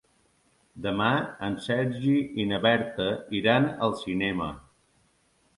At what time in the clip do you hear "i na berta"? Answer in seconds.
2.45-3.07